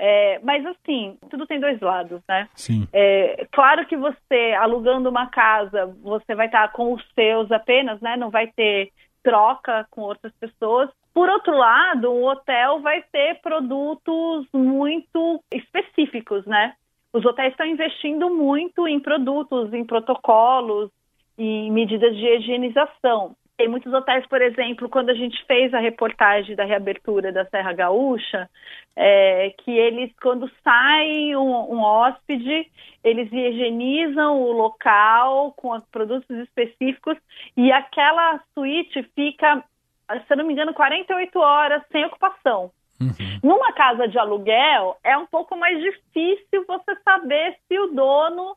é, 0.03 0.41
mas 0.43 0.65
assim, 0.65 1.19
tudo 1.29 1.47
tem 1.47 1.61
dois 1.61 1.79
lados, 1.79 2.23
né? 2.27 2.49
Sim. 2.55 2.89
É, 2.91 3.47
claro 3.53 3.87
que 3.87 3.97
você, 3.97 4.57
alugando 4.59 5.11
uma 5.11 5.27
casa, 5.27 5.95
você 6.03 6.35
vai 6.35 6.47
estar 6.47 6.73
com 6.73 6.95
os 6.95 7.05
seus 7.15 7.53
apenas, 7.53 8.01
né? 8.01 8.17
Não 8.17 8.31
vai 8.31 8.47
ter 8.47 8.91
troca 9.23 9.87
com 9.91 10.01
outras 10.01 10.33
pessoas. 10.41 10.89
Por 11.13 11.29
outro 11.29 11.55
lado, 11.55 12.11
o 12.11 12.27
hotel 12.27 12.81
vai 12.81 13.03
ter 13.13 13.43
produtos 13.43 14.47
muito 14.55 15.45
específicos, 15.53 16.47
né? 16.47 16.73
Os 17.13 17.23
hotéis 17.27 17.51
estão 17.51 17.67
investindo 17.67 18.31
muito 18.31 18.89
em 18.89 18.99
produtos, 18.99 19.75
em 19.75 19.85
protocolos, 19.85 20.91
em 21.37 21.71
medidas 21.71 22.17
de 22.17 22.27
higienização. 22.27 23.37
Tem 23.61 23.69
muitos 23.69 23.93
hotéis, 23.93 24.27
por 24.27 24.41
exemplo, 24.41 24.89
quando 24.89 25.11
a 25.11 25.15
gente 25.15 25.45
fez 25.45 25.75
a 25.75 25.79
reportagem 25.79 26.57
da 26.57 26.65
reabertura 26.65 27.31
da 27.31 27.45
Serra 27.45 27.75
Gaúcha, 27.75 28.49
é, 28.97 29.53
que 29.59 29.71
eles, 29.71 30.11
quando 30.19 30.51
sai 30.65 31.37
um, 31.37 31.75
um, 31.75 31.83
hóspede, 31.83 32.67
eles 33.05 33.31
higienizam 33.31 34.41
o 34.41 34.51
local 34.51 35.53
com 35.59 35.79
produtos 35.93 36.39
específicos 36.39 37.19
e 37.55 37.71
aquela 37.71 38.41
suíte 38.55 39.03
fica, 39.15 39.63
se 40.09 40.33
eu 40.33 40.39
não 40.39 40.47
me 40.47 40.55
engano, 40.55 40.73
48 40.73 41.39
horas 41.39 41.83
sem 41.93 42.03
ocupação. 42.07 42.71
Uhum. 42.99 43.41
Numa 43.43 43.75
casa 43.75 44.09
de 44.09 44.19
aluguel, 44.19 44.97
é 45.05 45.19
um 45.19 45.27
pouco 45.27 45.55
mais 45.55 45.79
difícil 45.83 46.65
você 46.67 46.97
saber 47.05 47.59
se 47.69 47.79
o 47.79 47.89
dono 47.89 48.57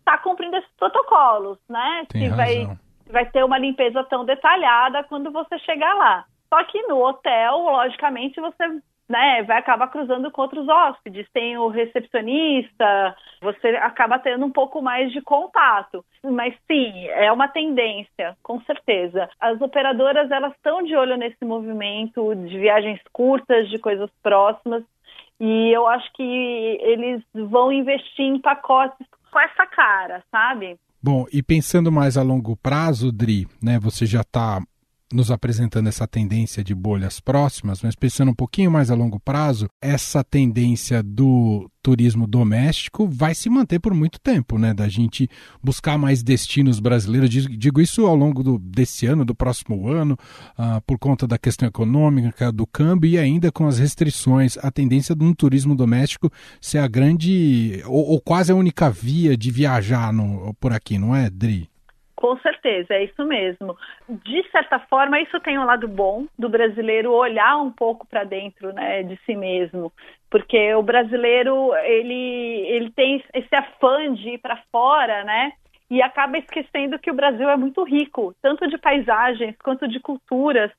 está 0.00 0.18
cumprindo 0.18 0.56
esses 0.56 0.72
protocolos, 0.76 1.58
né? 1.68 2.04
Tem 2.08 2.22
se 2.22 2.28
razão. 2.30 2.66
vai 2.66 2.89
vai 3.10 3.26
ter 3.26 3.44
uma 3.44 3.58
limpeza 3.58 4.02
tão 4.04 4.24
detalhada 4.24 5.04
quando 5.04 5.30
você 5.30 5.58
chegar 5.60 5.94
lá. 5.94 6.24
Só 6.48 6.64
que 6.64 6.82
no 6.82 6.98
hotel, 7.04 7.58
logicamente, 7.58 8.40
você 8.40 8.80
né, 9.10 9.42
vai 9.42 9.58
acabar 9.58 9.88
cruzando 9.88 10.30
com 10.30 10.42
outros 10.42 10.68
hóspedes. 10.68 11.26
Tem 11.32 11.58
o 11.58 11.66
recepcionista, 11.66 13.16
você 13.40 13.68
acaba 13.76 14.20
tendo 14.20 14.46
um 14.46 14.50
pouco 14.50 14.80
mais 14.80 15.12
de 15.12 15.20
contato. 15.20 16.04
Mas 16.22 16.54
sim, 16.70 17.08
é 17.08 17.30
uma 17.32 17.48
tendência, 17.48 18.36
com 18.42 18.60
certeza. 18.62 19.28
As 19.40 19.60
operadoras 19.60 20.30
elas 20.30 20.52
estão 20.52 20.82
de 20.82 20.94
olho 20.94 21.16
nesse 21.16 21.44
movimento 21.44 22.34
de 22.36 22.56
viagens 22.56 23.00
curtas, 23.12 23.68
de 23.68 23.78
coisas 23.78 24.10
próximas. 24.22 24.84
E 25.40 25.70
eu 25.74 25.88
acho 25.88 26.12
que 26.12 26.22
eles 26.22 27.22
vão 27.34 27.72
investir 27.72 28.26
em 28.26 28.40
pacotes 28.40 29.06
com 29.32 29.40
essa 29.40 29.66
cara, 29.66 30.22
sabe? 30.30 30.78
Bom, 31.02 31.24
e 31.32 31.42
pensando 31.42 31.90
mais 31.90 32.16
a 32.16 32.22
longo 32.22 32.56
prazo, 32.56 33.10
Dri, 33.10 33.48
né, 33.62 33.78
você 33.78 34.04
já 34.04 34.20
está 34.20 34.62
nos 35.12 35.30
apresentando 35.30 35.88
essa 35.88 36.06
tendência 36.06 36.62
de 36.62 36.74
bolhas 36.74 37.18
próximas, 37.18 37.82
mas 37.82 37.94
pensando 37.96 38.30
um 38.30 38.34
pouquinho 38.34 38.70
mais 38.70 38.90
a 38.90 38.94
longo 38.94 39.18
prazo, 39.18 39.68
essa 39.82 40.22
tendência 40.22 41.02
do 41.02 41.68
turismo 41.82 42.26
doméstico 42.26 43.08
vai 43.08 43.34
se 43.34 43.48
manter 43.48 43.80
por 43.80 43.92
muito 43.94 44.20
tempo, 44.20 44.58
né? 44.58 44.72
Da 44.72 44.88
gente 44.88 45.28
buscar 45.62 45.98
mais 45.98 46.22
destinos 46.22 46.78
brasileiros. 46.78 47.30
Digo 47.30 47.80
isso 47.80 48.06
ao 48.06 48.14
longo 48.14 48.42
do, 48.42 48.58
desse 48.58 49.06
ano, 49.06 49.24
do 49.24 49.34
próximo 49.34 49.88
ano, 49.88 50.16
uh, 50.58 50.80
por 50.86 50.98
conta 50.98 51.26
da 51.26 51.38
questão 51.38 51.66
econômica, 51.66 52.52
do 52.52 52.66
câmbio 52.66 53.10
e 53.10 53.18
ainda 53.18 53.50
com 53.50 53.66
as 53.66 53.78
restrições. 53.78 54.56
A 54.58 54.70
tendência 54.70 55.14
de 55.14 55.24
um 55.24 55.32
turismo 55.32 55.74
doméstico 55.74 56.30
ser 56.60 56.78
a 56.78 56.86
grande 56.86 57.82
ou, 57.86 58.10
ou 58.10 58.20
quase 58.20 58.52
a 58.52 58.54
única 58.54 58.90
via 58.90 59.36
de 59.36 59.50
viajar 59.50 60.12
no, 60.12 60.54
por 60.60 60.72
aqui, 60.72 60.98
não 60.98 61.16
é, 61.16 61.28
Dri? 61.30 61.68
Com 62.20 62.36
certeza, 62.40 62.92
é 62.92 63.04
isso 63.04 63.24
mesmo. 63.24 63.74
De 64.06 64.46
certa 64.50 64.78
forma, 64.78 65.18
isso 65.18 65.40
tem 65.40 65.58
um 65.58 65.64
lado 65.64 65.88
bom 65.88 66.26
do 66.38 66.50
brasileiro 66.50 67.10
olhar 67.12 67.56
um 67.56 67.72
pouco 67.72 68.06
para 68.06 68.24
dentro, 68.24 68.74
né, 68.74 69.02
de 69.02 69.16
si 69.24 69.34
mesmo, 69.34 69.90
porque 70.30 70.74
o 70.74 70.82
brasileiro 70.82 71.74
ele 71.76 72.66
ele 72.68 72.90
tem 72.90 73.24
esse 73.32 73.54
afã 73.56 74.12
de 74.12 74.34
ir 74.34 74.38
para 74.38 74.62
fora, 74.70 75.24
né, 75.24 75.52
e 75.90 76.02
acaba 76.02 76.36
esquecendo 76.36 76.98
que 76.98 77.10
o 77.10 77.14
Brasil 77.14 77.48
é 77.48 77.56
muito 77.56 77.82
rico, 77.84 78.34
tanto 78.42 78.68
de 78.68 78.76
paisagens 78.76 79.56
quanto 79.64 79.88
de 79.88 79.98
culturas, 79.98 80.70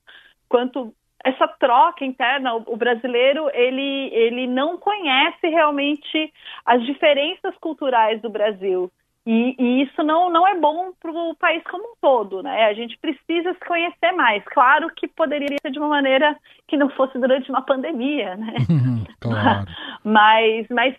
quanto 0.48 0.94
essa 1.26 1.48
troca 1.60 2.06
interna, 2.06 2.54
o, 2.54 2.78
brasileiro 2.78 3.50
ele 3.54 4.10
ele 4.14 4.46
não 4.46 4.78
conhece 4.78 5.48
realmente 5.48 6.32
as 6.64 6.84
diferenças 6.86 7.56
culturais 7.60 8.22
do 8.22 8.30
Brasil. 8.30 8.92
E, 9.26 9.56
e, 9.60 9.84
isso 9.84 10.02
não, 10.02 10.32
não 10.32 10.48
é 10.48 10.56
bom 10.56 10.92
para 11.00 11.12
o 11.12 11.36
país 11.36 11.64
como 11.70 11.84
um 11.84 11.96
todo, 12.02 12.42
né? 12.42 12.66
A 12.66 12.74
gente 12.74 12.98
precisa 12.98 13.54
se 13.54 13.60
conhecer 13.60 14.12
mais. 14.14 14.44
Claro 14.46 14.90
que 14.96 15.08
poderia 15.08 15.58
ser 15.62 15.72
de 15.72 15.78
uma 15.78 15.90
maneira 15.90 16.36
que 16.68 16.76
não 16.76 16.90
fosse 16.90 17.20
durante 17.20 17.48
uma 17.52 17.62
pandemia, 17.62 18.36
né? 18.36 18.54
claro. 19.22 19.66
Mas, 20.04 20.68
mas, 20.70 20.96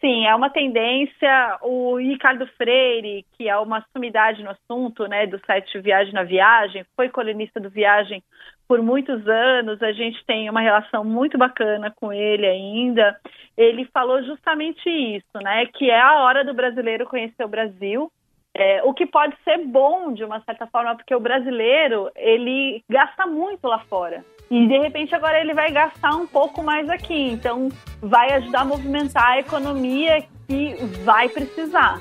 sim, 0.00 0.26
é 0.26 0.34
uma 0.34 0.48
tendência. 0.48 1.58
O 1.60 1.98
Ricardo 1.98 2.46
Freire, 2.56 3.26
que 3.36 3.46
é 3.46 3.56
uma 3.58 3.84
sumidade 3.92 4.42
no 4.42 4.50
assunto, 4.50 5.06
né, 5.06 5.26
do 5.26 5.38
site 5.44 5.78
Viagem 5.78 6.14
na 6.14 6.22
Viagem, 6.22 6.86
foi 6.96 7.10
colunista 7.10 7.60
do 7.60 7.68
Viagem 7.68 8.22
por 8.68 8.82
muitos 8.82 9.26
anos, 9.26 9.82
a 9.82 9.92
gente 9.92 10.24
tem 10.26 10.50
uma 10.50 10.60
relação 10.60 11.04
muito 11.04 11.38
bacana 11.38 11.92
com 11.94 12.12
ele 12.12 12.46
ainda. 12.46 13.16
Ele 13.56 13.84
falou 13.92 14.22
justamente 14.22 14.88
isso, 14.88 15.42
né? 15.42 15.66
Que 15.66 15.90
é 15.90 16.00
a 16.00 16.22
hora 16.22 16.44
do 16.44 16.54
brasileiro 16.54 17.06
conhecer 17.06 17.44
o 17.44 17.48
Brasil. 17.48 18.10
É, 18.58 18.82
o 18.84 18.94
que 18.94 19.04
pode 19.04 19.36
ser 19.44 19.58
bom 19.66 20.12
de 20.12 20.24
uma 20.24 20.40
certa 20.40 20.66
forma, 20.66 20.96
porque 20.96 21.14
o 21.14 21.20
brasileiro 21.20 22.10
ele 22.16 22.82
gasta 22.88 23.26
muito 23.26 23.66
lá 23.66 23.80
fora. 23.80 24.24
E 24.50 24.66
de 24.66 24.78
repente 24.78 25.14
agora 25.14 25.38
ele 25.40 25.52
vai 25.52 25.70
gastar 25.70 26.16
um 26.16 26.26
pouco 26.26 26.62
mais 26.62 26.88
aqui. 26.88 27.30
Então 27.30 27.68
vai 28.00 28.32
ajudar 28.32 28.60
a 28.60 28.64
movimentar 28.64 29.32
a 29.32 29.40
economia 29.40 30.24
que 30.48 30.74
vai 31.04 31.28
precisar. 31.28 32.00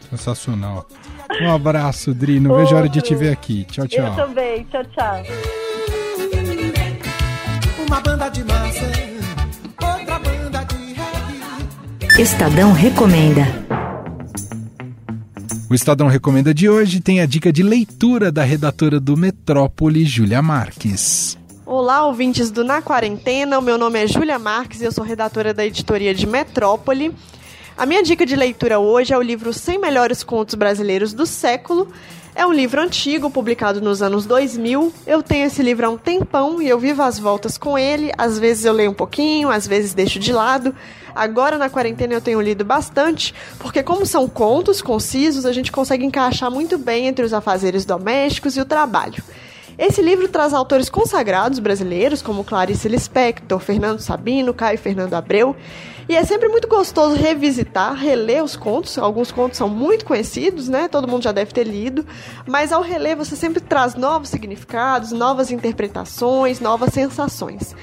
Sensacional. 0.00 0.86
Um 1.42 1.52
abraço, 1.52 2.14
Dri. 2.14 2.38
Não 2.38 2.54
vejo 2.56 2.74
a 2.74 2.78
hora 2.78 2.88
de 2.88 3.02
te 3.02 3.14
ver 3.14 3.32
aqui. 3.32 3.64
Tchau, 3.64 3.88
tchau. 3.88 4.06
Eu 4.06 4.14
também. 4.14 4.64
Tchau, 4.64 4.84
tchau 4.84 5.55
uma 7.86 8.00
banda 8.00 8.28
de 8.28 8.42
massa, 8.42 8.84
outra 9.80 10.18
banda 10.18 10.64
de 10.64 10.92
reggae. 10.92 12.20
Estadão 12.20 12.72
recomenda. 12.72 13.46
O 15.68 15.74
Estadão 15.74 16.06
Recomenda 16.06 16.54
de 16.54 16.68
hoje 16.68 17.00
tem 17.00 17.20
a 17.20 17.26
dica 17.26 17.52
de 17.52 17.62
leitura 17.62 18.30
da 18.30 18.44
redatora 18.44 19.00
do 19.00 19.16
Metrópole, 19.16 20.04
Júlia 20.04 20.40
Marques. 20.40 21.36
Olá, 21.64 22.06
ouvintes 22.06 22.52
do 22.52 22.62
Na 22.62 22.80
Quarentena. 22.80 23.58
O 23.58 23.62
meu 23.62 23.76
nome 23.76 24.02
é 24.02 24.06
Júlia 24.06 24.38
Marques 24.38 24.80
e 24.80 24.84
eu 24.84 24.92
sou 24.92 25.02
redatora 25.02 25.52
da 25.52 25.66
editoria 25.66 26.14
de 26.14 26.24
Metrópole. 26.24 27.12
A 27.78 27.84
minha 27.84 28.02
dica 28.02 28.24
de 28.24 28.34
leitura 28.34 28.78
hoje 28.78 29.12
é 29.12 29.18
o 29.18 29.20
livro 29.20 29.52
100 29.52 29.78
Melhores 29.78 30.24
Contos 30.24 30.54
Brasileiros 30.54 31.12
do 31.12 31.26
Século. 31.26 31.92
É 32.34 32.46
um 32.46 32.52
livro 32.52 32.80
antigo, 32.80 33.30
publicado 33.30 33.82
nos 33.82 34.00
anos 34.00 34.24
2000. 34.24 34.90
Eu 35.06 35.22
tenho 35.22 35.44
esse 35.44 35.62
livro 35.62 35.84
há 35.84 35.90
um 35.90 35.98
tempão 35.98 36.62
e 36.62 36.66
eu 36.66 36.78
vivo 36.78 37.02
as 37.02 37.18
voltas 37.18 37.58
com 37.58 37.76
ele. 37.76 38.10
Às 38.16 38.38
vezes 38.38 38.64
eu 38.64 38.72
leio 38.72 38.92
um 38.92 38.94
pouquinho, 38.94 39.50
às 39.50 39.66
vezes 39.66 39.92
deixo 39.92 40.18
de 40.18 40.32
lado. 40.32 40.74
Agora 41.14 41.58
na 41.58 41.68
quarentena 41.68 42.14
eu 42.14 42.20
tenho 42.22 42.40
lido 42.40 42.64
bastante, 42.64 43.34
porque 43.58 43.82
como 43.82 44.06
são 44.06 44.26
contos 44.26 44.80
concisos, 44.80 45.44
a 45.44 45.52
gente 45.52 45.70
consegue 45.70 46.06
encaixar 46.06 46.50
muito 46.50 46.78
bem 46.78 47.06
entre 47.06 47.26
os 47.26 47.34
afazeres 47.34 47.84
domésticos 47.84 48.56
e 48.56 48.60
o 48.62 48.64
trabalho. 48.64 49.22
Esse 49.78 50.00
livro 50.00 50.26
traz 50.26 50.54
autores 50.54 50.88
consagrados 50.88 51.58
brasileiros, 51.58 52.22
como 52.22 52.42
Clarice 52.42 52.88
Lispector, 52.88 53.58
Fernando 53.58 54.00
Sabino, 54.00 54.54
Caio 54.54 54.78
Fernando 54.78 55.12
Abreu, 55.12 55.54
e 56.08 56.16
é 56.16 56.24
sempre 56.24 56.48
muito 56.48 56.66
gostoso 56.66 57.14
revisitar, 57.14 57.94
reler 57.94 58.42
os 58.42 58.56
contos. 58.56 58.96
Alguns 58.96 59.30
contos 59.30 59.58
são 59.58 59.68
muito 59.68 60.04
conhecidos, 60.04 60.68
né? 60.68 60.88
Todo 60.88 61.08
mundo 61.08 61.24
já 61.24 61.32
deve 61.32 61.52
ter 61.52 61.64
lido. 61.64 62.06
Mas 62.46 62.72
ao 62.72 62.80
reler, 62.80 63.16
você 63.16 63.34
sempre 63.34 63.60
traz 63.60 63.96
novos 63.96 64.28
significados, 64.28 65.10
novas 65.10 65.50
interpretações, 65.50 66.60
novas 66.60 66.94
sensações. 66.94 67.74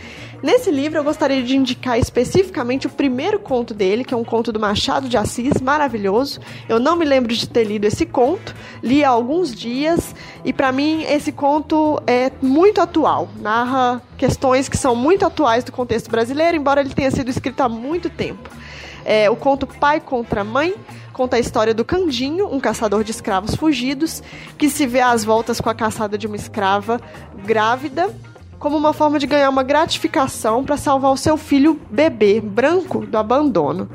Nesse 0.44 0.70
livro, 0.70 1.00
eu 1.00 1.06
gostaria 1.06 1.42
de 1.42 1.56
indicar 1.56 1.98
especificamente 1.98 2.86
o 2.86 2.90
primeiro 2.90 3.40
conto 3.40 3.74
dele, 3.74 4.04
que 4.04 4.14
é 4.14 4.18
um 4.18 4.26
conto 4.26 4.52
do 4.52 4.60
Machado 4.60 5.08
de 5.08 5.16
Assis, 5.16 5.62
maravilhoso. 5.62 6.42
Eu 6.68 6.82
não 6.82 6.98
me 6.98 7.06
lembro 7.06 7.34
de 7.34 7.48
ter 7.48 7.64
lido 7.64 7.86
esse 7.86 8.06
conto, 8.06 8.54
li 8.84 9.06
há 9.06 9.10
alguns 9.10 9.56
dias, 9.56 10.14
e 10.44 10.52
para 10.52 10.70
mim 10.74 11.04
esse 11.04 11.32
conto 11.32 11.98
é 12.06 12.30
muito 12.42 12.82
atual. 12.82 13.30
Narra 13.40 14.02
questões 14.18 14.68
que 14.68 14.76
são 14.76 14.98
muito 14.98 15.26
atuais 15.26 15.64
do 15.64 15.72
contexto 15.72 16.12
brasileiro, 16.12 16.58
embora 16.58 16.82
ele 16.82 16.94
tenha 16.94 17.10
sido 17.10 17.30
escrito 17.30 17.62
há 17.62 17.70
muito 17.70 18.10
tempo. 18.10 18.50
É, 19.06 19.30
o 19.30 19.38
conto 19.38 19.66
Pai 19.66 20.02
contra 20.02 20.44
Mãe 20.44 20.76
conta 21.14 21.38
a 21.38 21.40
história 21.40 21.74
do 21.74 21.86
Candinho, 21.86 22.54
um 22.54 22.60
caçador 22.60 23.02
de 23.06 23.12
escravos 23.12 23.56
fugidos, 23.56 24.22
que 24.58 24.70
se 24.70 24.86
vê 24.86 25.00
às 25.00 25.24
voltas 25.24 25.62
com 25.62 25.70
a 25.70 25.74
caçada 25.74 26.18
de 26.18 26.28
uma 26.28 26.36
escrava 26.36 27.00
grávida 27.46 28.14
como 28.64 28.78
uma 28.78 28.94
forma 28.94 29.20
de 29.20 29.28
ganhar 29.28 29.50
uma 29.50 29.62
gratificação 29.62 30.64
para 30.64 30.78
salvar 30.78 31.12
o 31.12 31.18
seu 31.18 31.36
filho 31.36 31.78
bebê 31.92 32.40
branco 32.40 33.06
do 33.06 33.18
abandono. 33.18 33.90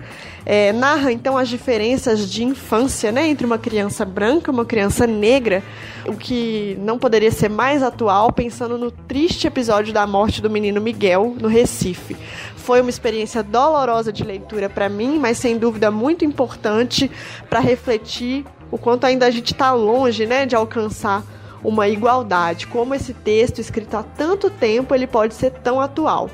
É, 0.44 0.74
narra 0.74 1.10
então 1.10 1.38
as 1.38 1.48
diferenças 1.48 2.30
de 2.30 2.44
infância 2.44 3.10
né, 3.10 3.26
entre 3.28 3.46
uma 3.46 3.56
criança 3.56 4.04
branca 4.04 4.50
e 4.50 4.54
uma 4.54 4.66
criança 4.66 5.06
negra, 5.06 5.62
o 6.06 6.12
que 6.12 6.76
não 6.82 6.98
poderia 6.98 7.30
ser 7.30 7.48
mais 7.48 7.82
atual 7.82 8.30
pensando 8.30 8.76
no 8.76 8.90
triste 8.90 9.46
episódio 9.46 9.90
da 9.90 10.06
morte 10.06 10.42
do 10.42 10.50
menino 10.50 10.82
Miguel 10.82 11.34
no 11.40 11.48
Recife. 11.48 12.14
Foi 12.54 12.82
uma 12.82 12.90
experiência 12.90 13.42
dolorosa 13.42 14.12
de 14.12 14.22
leitura 14.22 14.68
para 14.68 14.90
mim, 14.90 15.18
mas 15.18 15.38
sem 15.38 15.56
dúvida 15.56 15.90
muito 15.90 16.26
importante 16.26 17.10
para 17.48 17.58
refletir 17.58 18.44
o 18.70 18.76
quanto 18.76 19.06
ainda 19.06 19.24
a 19.24 19.30
gente 19.30 19.54
está 19.54 19.72
longe 19.72 20.26
né, 20.26 20.44
de 20.44 20.54
alcançar 20.54 21.24
uma 21.62 21.88
igualdade, 21.88 22.66
como 22.66 22.94
esse 22.94 23.12
texto 23.12 23.60
escrito 23.60 23.96
há 23.96 24.02
tanto 24.02 24.50
tempo 24.50 24.94
ele 24.94 25.06
pode 25.06 25.34
ser 25.34 25.50
tão 25.50 25.80
atual. 25.80 26.30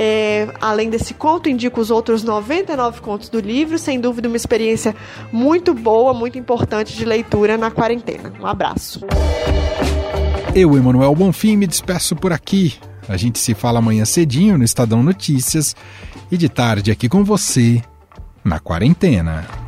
É, 0.00 0.48
além 0.60 0.90
desse 0.90 1.12
conto, 1.12 1.48
indico 1.48 1.80
os 1.80 1.90
outros 1.90 2.22
99 2.22 3.00
contos 3.00 3.28
do 3.28 3.40
livro, 3.40 3.78
sem 3.78 4.00
dúvida 4.00 4.28
uma 4.28 4.36
experiência 4.36 4.94
muito 5.32 5.74
boa, 5.74 6.14
muito 6.14 6.38
importante 6.38 6.96
de 6.96 7.04
leitura 7.04 7.56
na 7.56 7.68
quarentena. 7.68 8.32
Um 8.40 8.46
abraço. 8.46 9.00
Eu, 10.54 10.76
Emanuel 10.76 11.14
Bonfim, 11.16 11.56
me 11.56 11.66
despeço 11.66 12.14
por 12.14 12.32
aqui. 12.32 12.74
A 13.08 13.16
gente 13.16 13.40
se 13.40 13.54
fala 13.54 13.80
amanhã 13.80 14.04
cedinho 14.04 14.56
no 14.56 14.62
Estadão 14.62 15.02
Notícias 15.02 15.74
e 16.30 16.36
de 16.36 16.48
tarde 16.48 16.92
aqui 16.92 17.08
com 17.08 17.24
você 17.24 17.82
na 18.44 18.60
quarentena. 18.60 19.67